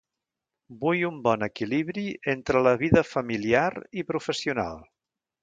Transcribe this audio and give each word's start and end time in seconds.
Vull 0.85 1.03
un 1.09 1.19
bon 1.27 1.47
equilibri 1.47 2.05
entre 2.33 2.63
la 2.69 2.73
vida 2.85 3.05
familiar 3.11 3.69
i 4.03 4.07
professional. 4.11 4.83